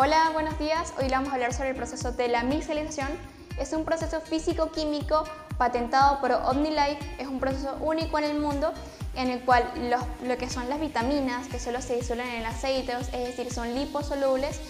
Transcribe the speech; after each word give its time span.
Hola, 0.00 0.30
buenos 0.32 0.56
días. 0.60 0.94
Hoy 0.96 1.08
vamos 1.10 1.30
a 1.30 1.34
hablar 1.34 1.52
sobre 1.52 1.70
el 1.70 1.74
proceso 1.74 2.12
de 2.12 2.28
la 2.28 2.44
micelización. 2.44 3.08
Es 3.58 3.72
un 3.72 3.84
proceso 3.84 4.20
físico-químico 4.20 5.24
patentado 5.56 6.20
por 6.20 6.30
OmniLife. 6.30 7.00
Es 7.18 7.26
un 7.26 7.40
proceso 7.40 7.76
único 7.80 8.16
en 8.20 8.24
el 8.26 8.38
mundo 8.38 8.72
en 9.16 9.28
el 9.28 9.40
cual 9.40 9.64
lo 10.22 10.38
que 10.38 10.48
son 10.48 10.68
las 10.68 10.78
vitaminas, 10.78 11.48
que 11.48 11.58
solo 11.58 11.82
se 11.82 11.96
disuelven 11.96 12.28
en 12.28 12.34
el 12.42 12.46
aceite, 12.46 12.92
es 12.92 13.10
decir, 13.10 13.52
son 13.52 13.74
liposolubles, 13.74 14.60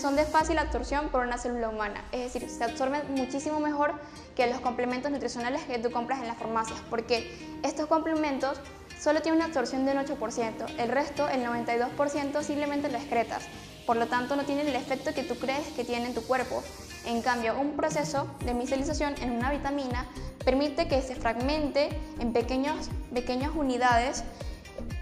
son 0.00 0.14
de 0.14 0.24
fácil 0.24 0.58
absorción 0.58 1.08
por 1.08 1.26
una 1.26 1.36
célula 1.36 1.68
humana, 1.68 2.04
es 2.12 2.32
decir, 2.32 2.48
se 2.48 2.62
absorben 2.62 3.12
muchísimo 3.16 3.58
mejor 3.58 3.94
que 4.36 4.46
los 4.46 4.60
complementos 4.60 5.10
nutricionales 5.10 5.62
que 5.64 5.80
tú 5.80 5.90
compras 5.90 6.20
en 6.20 6.28
las 6.28 6.38
farmacias, 6.38 6.78
porque 6.88 7.58
estos 7.64 7.86
complementos 7.86 8.60
solo 9.00 9.20
tienen 9.20 9.40
una 9.40 9.46
absorción 9.46 9.84
de 9.84 9.94
un 9.94 9.98
8%, 9.98 10.78
el 10.78 10.88
resto, 10.90 11.28
el 11.28 11.44
92%, 11.44 12.40
simplemente 12.44 12.88
lo 12.88 12.98
excretas, 12.98 13.42
por 13.88 13.96
lo 13.96 14.06
tanto 14.06 14.36
no 14.36 14.44
tienen 14.44 14.68
el 14.68 14.76
efecto 14.76 15.14
que 15.14 15.22
tú 15.22 15.36
crees 15.36 15.66
que 15.68 15.82
tiene 15.82 16.08
en 16.08 16.14
tu 16.14 16.20
cuerpo. 16.20 16.62
En 17.06 17.22
cambio, 17.22 17.58
un 17.58 17.74
proceso 17.74 18.28
de 18.44 18.52
micelización 18.52 19.14
en 19.22 19.30
una 19.30 19.50
vitamina 19.50 20.06
permite 20.44 20.88
que 20.88 21.00
se 21.00 21.14
fragmente 21.16 21.88
en 22.20 22.34
pequeños, 22.34 22.90
pequeñas 23.14 23.50
unidades 23.56 24.24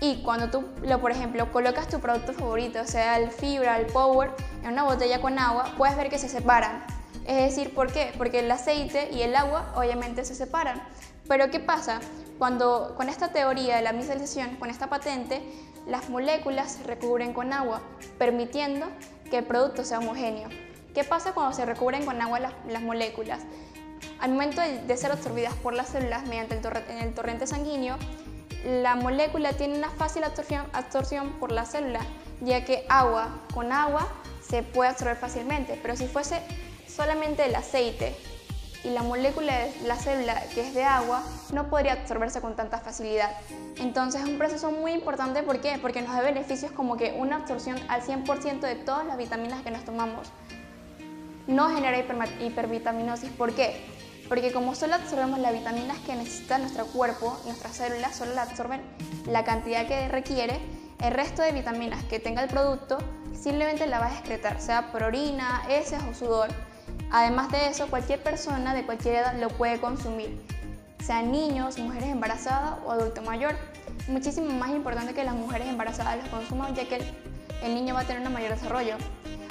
y 0.01 0.23
cuando 0.23 0.51
tú, 0.51 0.65
lo, 0.85 1.01
por 1.01 1.11
ejemplo, 1.11 1.51
colocas 1.51 1.89
tu 1.89 1.99
producto 1.99 2.33
favorito, 2.33 2.87
sea 2.87 3.19
el 3.19 3.33
fibra, 3.33 3.77
el 3.77 3.87
power, 3.87 4.31
en 4.63 4.75
una 4.75 4.85
botella 4.85 5.21
con 5.21 5.37
agua, 5.37 5.75
puedes 5.77 5.97
ver 5.97 6.09
que 6.09 6.21
se 6.21 6.29
separan. 6.29 6.85
Es 7.27 7.43
decir, 7.43 7.75
¿por 7.75 7.93
qué? 7.93 8.13
Porque 8.17 8.39
el 8.39 8.51
aceite 8.53 9.09
y 9.13 9.23
el 9.23 9.35
agua 9.35 9.73
obviamente 9.75 10.25
se 10.25 10.37
separan. 10.37 10.81
Pero 11.29 11.51
¿qué 11.51 11.61
pasa? 11.61 12.01
Cuando 12.39 12.95
con 12.97 13.09
esta 13.09 13.33
teoría 13.33 13.77
de 13.77 13.83
la 13.83 13.93
micelización, 13.93 14.57
con 14.57 14.71
esta 14.71 14.89
patente, 14.89 15.43
las 15.87 16.09
moléculas 16.09 16.73
se 16.73 16.85
recubren 16.85 17.33
con 17.33 17.53
agua, 17.53 17.81
permitiendo 18.19 18.87
que 19.31 19.39
el 19.39 19.45
producto 19.45 19.85
sea 19.85 19.99
homogéneo. 19.99 20.49
¿Qué 20.95 21.05
pasa 21.05 21.33
cuando 21.33 21.55
se 21.55 21.65
recubren 21.65 22.05
con 22.05 22.21
agua 22.21 22.41
las, 22.41 22.83
moléculas? 22.83 23.41
Al 24.21 24.31
momento 24.33 24.61
de, 24.61 24.97
ser 24.97 25.13
absorbidas 25.13 25.55
por 25.55 25.75
las 25.75 25.89
células 25.89 26.27
mediante 26.27 26.57
el, 26.57 26.67
el 26.99 27.15
torrente 27.15 27.47
sanguíneo, 27.47 27.97
la 28.65 28.97
molécula 28.97 29.53
tiene 29.53 29.79
una 29.79 29.91
fácil 29.91 30.25
absorción, 30.25 31.33
por 31.39 31.53
la 31.53 31.65
célula, 31.65 32.01
ya 32.41 32.65
que 32.65 32.85
agua 32.89 33.29
con 33.55 33.73
agua 33.73 34.09
se 34.47 34.63
puede 34.63 34.91
absorber 34.91 35.17
fácilmente, 35.17 35.79
pero 35.81 35.97
si 35.97 36.07
fuese 36.07 36.41
solamente 36.89 37.47
el 37.47 37.55
aceite 37.55 38.17
y 38.87 38.91
la 38.91 39.03
molécula 39.03 39.59
de 39.59 39.73
la 39.85 39.97
célula 39.97 40.41
que 40.55 40.61
es 40.61 40.73
de 40.73 40.85
agua 40.85 41.23
no 41.53 41.69
podría 41.69 41.95
absorberse 41.95 42.41
con 42.41 42.55
tanta 42.55 42.79
facilidad. 42.79 43.33
Entonces 43.79 44.23
es 44.23 44.29
un 44.29 44.39
proceso 44.39 44.71
muy 44.71 44.93
importante, 44.93 45.43
¿por 45.43 45.61
qué? 45.61 45.79
Porque 45.83 46.03
nos 46.03 46.13
da 46.13 46.23
beneficios 46.23 46.71
como 46.71 46.97
que 46.97 47.17
una 47.19 47.37
absorción 47.37 47.79
al 47.89 48.03
100% 48.03 48.61
de 48.61 48.77
todas 48.77 49.05
las 49.05 49.19
vitaminas 49.19 49.63
que 49.63 49.73
nos 49.73 49.85
tomamos. 49.85 50.31
No 51.49 51.69
genera 51.69 51.99
hipervitaminosis, 52.41 53.31
¿por 53.31 53.53
qué? 53.55 53.85
Porque 54.29 54.53
como 54.53 54.75
solo 54.77 54.95
absorbemos 54.95 55.41
las 55.41 55.53
vitaminas 55.53 55.99
que 55.99 56.15
necesita 56.15 56.59
nuestro 56.59 56.87
cuerpo, 56.87 57.37
nuestras 57.45 57.77
células 57.77 58.15
solo 58.17 58.35
la 58.35 58.43
absorben 58.43 58.83
la 59.27 59.45
cantidad 59.45 59.87
que 59.87 60.09
requiere, 60.09 60.61
el 61.01 61.13
resto 61.13 61.43
de 61.43 61.53
vitaminas 61.53 62.03
que 62.05 62.19
tenga 62.19 62.43
el 62.43 62.49
producto 62.49 62.99
simplemente 63.35 63.87
la 63.87 63.99
va 63.99 64.07
a 64.07 64.13
excretar, 64.13 64.61
sea 64.61 64.91
por 64.91 65.03
orina, 65.03 65.63
heces 65.69 66.03
o 66.11 66.15
sudor. 66.15 66.49
Además 67.11 67.51
de 67.51 67.69
eso, 67.69 67.87
cualquier 67.89 68.23
persona 68.23 68.75
de 68.75 68.85
cualquier 68.85 69.17
edad 69.17 69.35
lo 69.39 69.49
puede 69.49 69.81
consumir, 69.81 70.41
sean 71.05 71.31
niños, 71.31 71.79
mujeres 71.79 72.09
embarazadas 72.09 72.79
o 72.85 72.91
adulto 72.91 73.23
mayor. 73.23 73.55
Muchísimo 74.09 74.53
más 74.53 74.71
importante 74.71 75.15
que 75.15 75.23
las 75.23 75.35
mujeres 75.35 75.69
embarazadas 75.69 76.17
los 76.17 76.29
consuman 76.29 76.75
ya 76.75 76.89
que 76.89 77.01
el 77.63 77.75
niño 77.75 77.95
va 77.95 78.01
a 78.01 78.05
tener 78.05 78.27
un 78.27 78.33
mayor 78.33 78.51
desarrollo. 78.51 78.97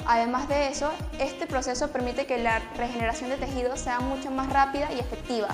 Además 0.06 0.48
de 0.48 0.68
eso, 0.68 0.90
este 1.18 1.46
proceso 1.46 1.90
permite 1.90 2.26
que 2.26 2.38
la 2.38 2.60
regeneración 2.76 3.30
de 3.30 3.38
tejidos 3.38 3.80
sea 3.80 4.00
mucho 4.00 4.30
más 4.30 4.52
rápida 4.52 4.92
y 4.92 5.00
efectiva, 5.00 5.48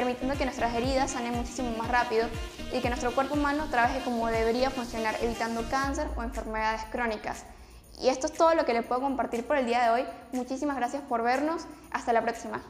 permitiendo 0.00 0.34
que 0.38 0.46
nuestras 0.46 0.74
heridas 0.74 1.10
sanen 1.10 1.34
muchísimo 1.34 1.76
más 1.76 1.88
rápido 1.88 2.26
y 2.72 2.80
que 2.80 2.88
nuestro 2.88 3.14
cuerpo 3.14 3.34
humano 3.34 3.66
trabaje 3.70 4.00
como 4.02 4.28
debería 4.28 4.70
funcionar, 4.70 5.14
evitando 5.20 5.62
cáncer 5.68 6.08
o 6.16 6.22
enfermedades 6.22 6.80
crónicas. 6.90 7.44
Y 8.00 8.08
esto 8.08 8.26
es 8.26 8.32
todo 8.32 8.54
lo 8.54 8.64
que 8.64 8.72
le 8.72 8.82
puedo 8.82 9.02
compartir 9.02 9.46
por 9.46 9.58
el 9.58 9.66
día 9.66 9.82
de 9.84 9.90
hoy. 9.90 10.08
Muchísimas 10.32 10.76
gracias 10.76 11.02
por 11.02 11.22
vernos. 11.22 11.66
Hasta 11.90 12.14
la 12.14 12.22
próxima. 12.22 12.62